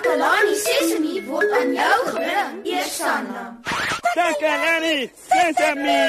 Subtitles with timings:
[0.00, 3.60] Takalani Sesemi word aan jou gebring, Eersanna.
[4.16, 6.00] Takalani Sesemi.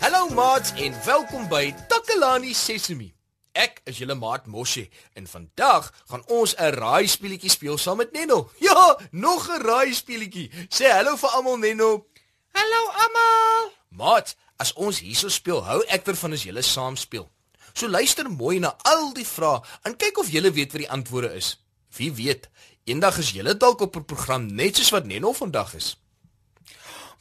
[0.00, 3.17] Hallo maats en welkom by Takalani Sesemi.
[3.58, 4.84] Ek is julle maat Moshe
[5.18, 8.50] en vandag gaan ons 'n raaispeletjie speel saam met Nenno.
[8.60, 10.50] Ja, nog 'n raaispeletjie.
[10.70, 12.06] Sê hallo vir almal Nenno.
[12.52, 13.72] Hallo almal.
[13.88, 17.28] Maat, as ons hierso speel, hou ek daarvan as julle saam speel.
[17.72, 21.34] So luister mooi na al die vrae en kyk of julle weet wat die antwoorde
[21.34, 21.58] is.
[21.96, 22.48] Wie weet,
[22.84, 25.96] eendag is julle dalk op 'n program net soos wat Nenno vandag is.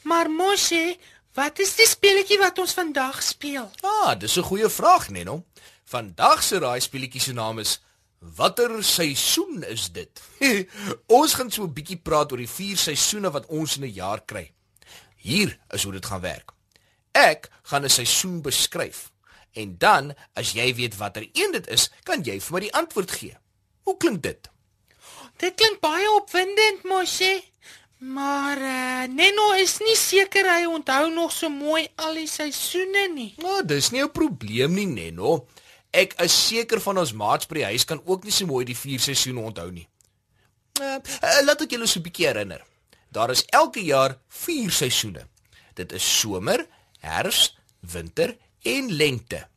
[0.03, 0.97] Maar Moshe,
[1.33, 3.71] wat is die speletjie wat ons vandag speel?
[3.81, 5.43] Ah, dis 'n goeie vraag, Nenno.
[5.87, 7.77] Vandag se raaispeletjie se naam is
[8.19, 10.21] Watter seisoen is dit?
[11.19, 14.21] ons gaan so 'n bietjie praat oor die vier seisoene wat ons in 'n jaar
[14.25, 14.51] kry.
[15.15, 16.51] Hier is hoe dit gaan werk.
[17.13, 19.11] Ek gaan 'n seisoen beskryf
[19.53, 23.11] en dan as jy weet watter een dit is, kan jy vir my die antwoord
[23.11, 23.37] gee.
[23.83, 24.49] Hoe klink dit?
[25.37, 27.43] Dit klink baie opwindend, Moshe.
[27.97, 33.33] Maar uh, Nenno is nie seker hy onthou nog so mooi al die seisoene nie.
[33.37, 35.47] Nou, dis nie 'n probleem nie, Nenno.
[35.91, 38.77] Ek is seker van ons maats by die huis kan ook nie so mooi die
[38.77, 39.87] vier seisoene onthou nie.
[40.81, 42.63] Uh, uh, laat ek julle so 'n bietjie herinner.
[43.09, 45.27] Daar is elke jaar 4 seisoene.
[45.73, 46.67] Dit is somer,
[46.99, 49.47] herfs, winter en lente.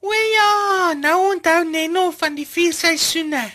[0.00, 3.52] O ja, nou onthou Nenno van die vier seisoene.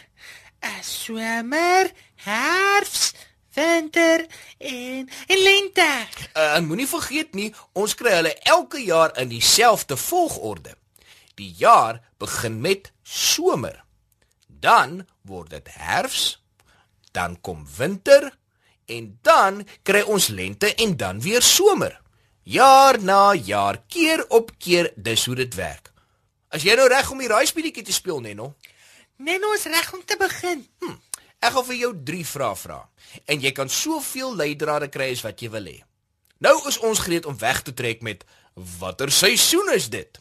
[0.62, 3.14] 'n Somer, herfs,
[3.54, 4.26] winter
[4.58, 6.08] en en lente.
[6.34, 10.76] Uh, en moenie vergeet nie, ons kry hulle elke jaar in dieselfde volgorde.
[11.42, 13.81] Die jaar begin met somer.
[14.45, 16.38] Dan word dit herfs,
[17.11, 18.30] dan kom winter
[18.86, 21.97] en dan kry ons lente en dan weer somer.
[22.44, 25.92] Jaar na jaar, keer op keer, dis hoe dit werk.
[26.52, 28.53] As jy nou reg om die raaispeletjie te speel, Nenno,
[29.18, 30.66] Nenno is reg om te begin.
[30.81, 30.97] hm,
[31.40, 32.80] ek gaan vir jou 3 vrae vra
[33.25, 35.81] en jy kan soveel leidrade kry as wat jy wil hê.
[36.41, 38.25] Nou is ons gereed om weg te trek met
[38.80, 40.18] watter seisoen is dit?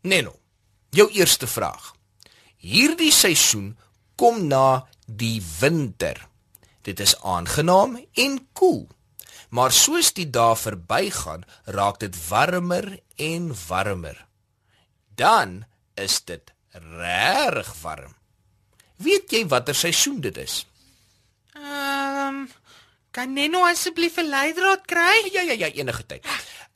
[0.00, 0.34] Neno.
[0.90, 1.92] Jou eerste vraag.
[2.56, 3.76] Hierdie seisoen
[4.16, 6.26] kom na die winter.
[6.82, 8.88] Dit is aangenaam en koel.
[9.50, 14.26] Maar soos die dae verbygaan, raak dit warmer en warmer.
[15.14, 18.14] Dan is dit regtig warm.
[19.00, 20.64] Weet jy watter seisoen dit is?
[21.56, 22.48] Ehm um,
[23.10, 25.30] kan Nenno asseblief 'n leidraad kry?
[25.32, 26.26] Ja ja ja, enige tyd.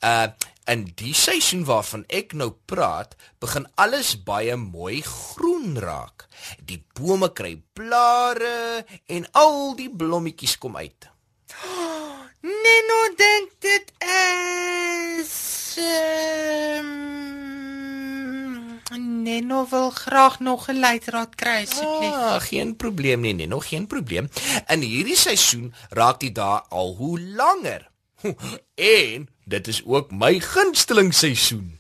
[0.03, 0.27] Uh
[0.71, 6.27] in die seisoen waarvan ek nou praat, begin alles baie mooi groen raak.
[6.65, 11.11] Die bome kry blare en al die blommetjies kom uit.
[12.65, 13.93] Nenno dink dit
[15.25, 15.35] is
[15.81, 17.05] ehm
[19.25, 22.13] Nenno wil graag nog 'n leidraad kry asseblief.
[22.13, 24.29] Ah, geen probleem nie, nee, nog geen probleem.
[24.67, 27.91] In hierdie seisoen raak die dae al hoe langer.
[28.75, 31.79] En dit is ook my gunsteling seisoen.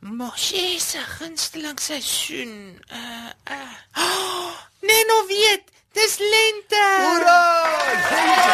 [0.00, 2.82] Moshe se gunsteling seisoen.
[2.92, 3.72] Uh uh.
[3.94, 5.62] Oh, Nenno weet,
[5.92, 6.84] dis lente.
[7.00, 7.40] Hoera!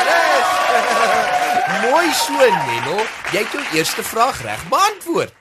[0.08, 0.46] Reg.
[1.90, 2.96] Mooi so, Neno.
[3.30, 5.34] Jy het jou eerste vraag reg beantwoord.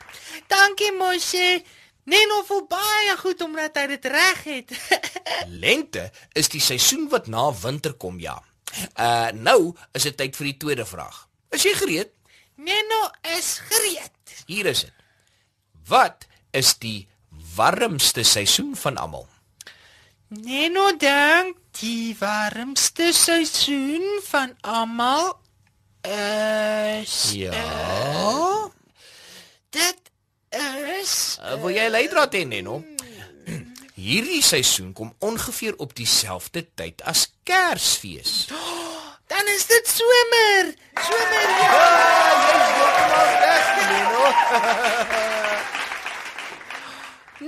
[0.47, 1.63] Dankie Moshe.
[2.03, 4.75] Nenno voel baie goed omdat hy dit reg het.
[5.63, 8.38] Lente is die seisoen wat na winter kom, ja.
[9.00, 11.28] Uh nou is dit tyd vir die tweede vraag.
[11.56, 12.12] Is jy gereed?
[12.56, 13.02] Nenno
[13.38, 14.36] is gereed.
[14.47, 14.94] Hier is dit.
[15.88, 17.08] Wat is die
[17.56, 19.28] warmste seisoen van almal?
[20.28, 25.36] Nenno dink die warmste seisoen van almal
[26.06, 28.69] is Ja.
[29.69, 30.02] dit
[30.56, 32.80] is Uh, wil jy leidraad hê, Neno?
[33.95, 38.45] Hierdie seisoen kom ongeveer op dieselfde tyd as Kersfees.
[39.36, 40.64] Dan is dit somer.
[41.08, 41.48] Somer.
[41.62, 41.72] Ja.
[42.46, 44.24] Jy's heeltemal reg, Neno.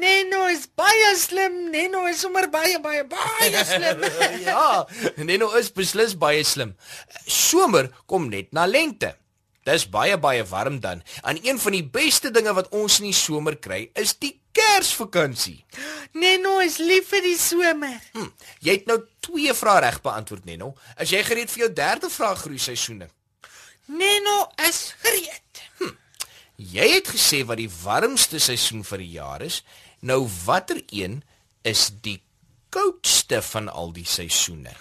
[0.02, 1.56] Nenno is baie slim.
[1.72, 4.04] Nenno is sommer baie baie baie slim.
[4.50, 4.66] ja,
[5.30, 6.76] Neno is beslis baie slim.
[7.24, 9.14] Somer kom net na lente.
[9.68, 11.04] Dis baie baie warm dan.
[11.28, 15.66] En een van die beste dinge wat ons in die somer kry, is die Kersvakansie.
[16.18, 17.98] Nenno is lief vir die somer.
[18.16, 18.30] Hm,
[18.64, 20.72] jy het nou twee vrae reg beantwoord, Neno.
[20.98, 23.10] Is jy gereed vir jou derde vraag groei seisoene?
[23.92, 24.38] Nenno
[24.68, 25.44] is gereed.
[26.58, 29.60] Jy het gesê wat die warmste seisoen vir die jaar is.
[30.02, 31.20] Nou watter een
[31.62, 32.18] is die
[32.74, 34.74] koudste van al die seisoene?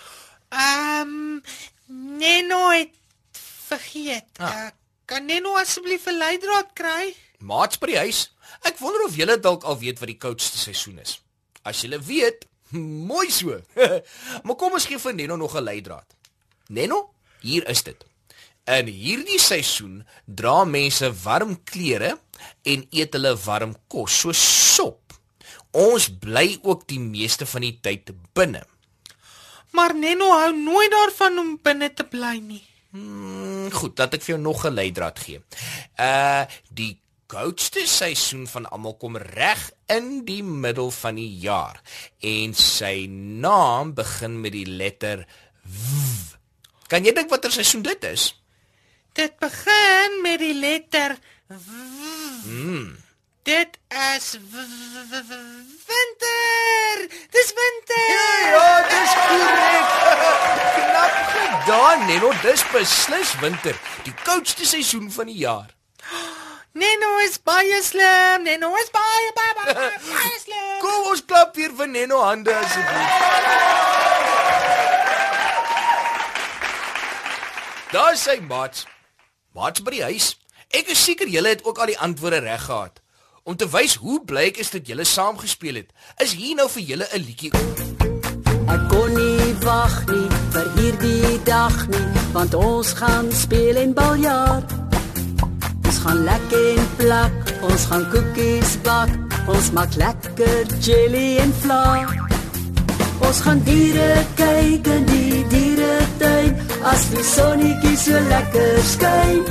[0.54, 1.42] Ehm um,
[1.86, 2.94] Neno het
[3.68, 4.28] vergeet.
[4.38, 4.50] Ah.
[4.50, 4.70] Uh,
[5.06, 7.14] kan Neno asseblief 'n leidraad kry?
[7.38, 8.32] Maats by die huis.
[8.62, 11.20] Ek wonder of julle dalk al weet wat die koudste seisoen is.
[11.62, 12.46] As julle weet,
[13.10, 13.60] mooi so.
[14.44, 16.06] maar kom ons gee vir Neno nog 'n leidraad.
[16.68, 17.10] Neno,
[17.40, 18.04] hier is dit.
[18.66, 22.18] In hierdie seisoen dra mense warm klere
[22.66, 24.40] en eet hulle warm kos soos
[24.74, 25.14] sop.
[25.70, 28.64] Ons bly ook die meeste van die tyd binne.
[29.70, 32.64] Maar Neno hou nooit daarvan om binne te bly nie.
[32.96, 35.42] Hmm, goed, dat ek vir jou nog 'n leidraad gee.
[35.98, 36.94] Uh die
[37.26, 41.82] koudste seisoen van almal kom reg in die middel van die jaar
[42.20, 43.06] en sy
[43.42, 45.26] naam begin met die letter
[45.62, 46.36] W.
[46.86, 48.30] Kan jy dink watter seisoen dit is?
[49.12, 51.16] Dit begin met die letter
[51.48, 51.70] w.
[52.46, 52.96] Mm.
[53.46, 54.54] Dit is w
[55.86, 56.96] winter.
[57.30, 58.08] Dis winter.
[58.54, 59.88] Ja, dis korrek.
[60.76, 62.32] Knap gedaan, Neno.
[62.40, 65.68] Dis beslis winter, die koudste seisoen van die jaar.
[66.72, 68.42] Neno is baie slim.
[68.46, 70.78] Neno is baie baie baie, baie, baie slim.
[70.80, 73.12] Kom ons klap weer vir Neno hande asseblief.
[77.92, 78.86] Daar sê Mats.
[79.52, 80.30] Mats by die huis.
[80.72, 83.04] Ek is seker julle het ook al die antwoorde reg gehad.
[83.44, 85.92] Om te wys hoe bly ek is dat julle saam gespeel het,
[86.24, 87.52] is hier nou vir julle 'n liedjie.
[88.72, 90.35] Ek kon nie wag nie
[91.06, 94.62] hierdie dag nie, want ons gaan speel en baljaar.
[95.86, 99.12] Ons gaan lekker en plak, ons gaan koekies bak,
[99.46, 101.84] ons maak lekker jelly en vla.
[103.26, 106.52] Ons gaan diere kyk in die dieretuin
[106.90, 109.42] as die sonnetjie so lekker skyn.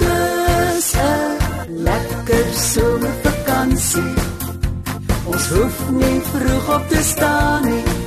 [0.00, 4.12] Dis 'n lekker somervakansie.
[5.30, 7.99] Ons hoef nie vroeg op te staan nie.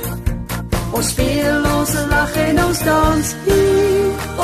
[0.94, 3.30] Ons speel, ons lag en ons dans.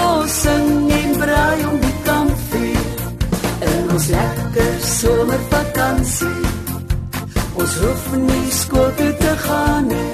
[0.01, 3.05] Ons sing en braai om die kampvuur.
[3.71, 6.41] In ons lekker somervakansie.
[7.55, 10.11] Ons hoef nie skool toe te gaan nie.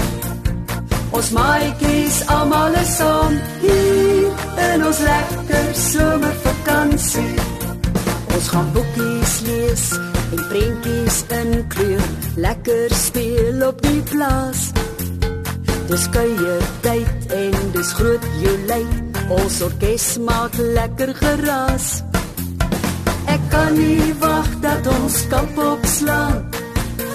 [1.17, 7.37] Ons maatjies almal is saam hier in ons lekker somervakansie.
[8.37, 14.76] Ons gaan boekies lees en prentjies inkleur, lekker speel op die plaas.
[15.87, 18.83] Dis kuier tyd en dis groot joelei.
[19.31, 21.87] Ons orkes maak lekker geraas.
[23.31, 26.43] Ek kan nie wag dat ons kamp opslaan.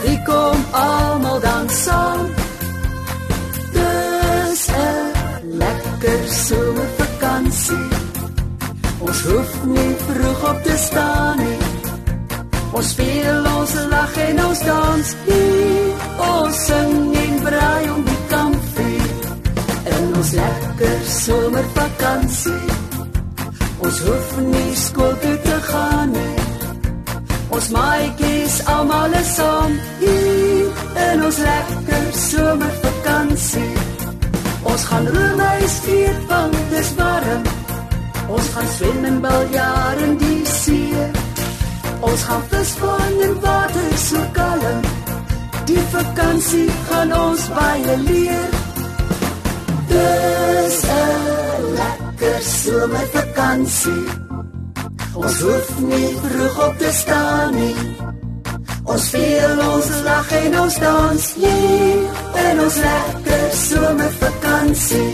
[0.03, 2.23] Wie kom almal dan saam?
[3.75, 7.87] Dis 'n lekker somervakansie.
[8.99, 11.59] Ons hoef nie vroeg op te staan nie.
[12.71, 15.15] Ons speel, ons lag en ons dans.
[15.25, 18.60] Hier, ons sing en braai om die kampvuur.
[20.21, 22.73] Ons lekker somervakansie.
[23.81, 26.43] Ons hoef nie skool toe te gaan nie.
[27.57, 29.73] Ons maatjies almal is saam
[30.03, 30.77] hier
[31.07, 33.73] in ons lekker somervakansie.
[34.61, 37.51] Ons gaan roemuis vier want dis warm.
[38.37, 41.11] Ons gaan swem en baljaar in die see.
[41.97, 44.89] Ons gaan visvang in water so kalm.
[45.65, 48.60] Die vakansie gaan ons baie leer.
[49.91, 54.05] Dis 'n lekker somervakansie.
[55.13, 57.75] Ons hoef nie vroeg op te staan nie.
[58.83, 61.99] Ons speel, ons lag en ons dans hier
[62.49, 65.11] in ons lekker somervakansie.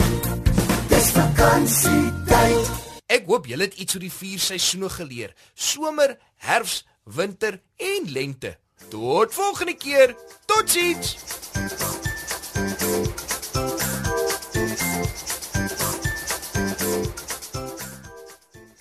[0.87, 2.71] Dis vakansietyd.
[3.07, 6.17] Ek hoop julle het iets oor die vier seisoene geleer: somer,
[6.47, 8.57] herfs, winter en lente.
[8.89, 10.15] Tot volgende keer.
[10.45, 11.17] Totsiens.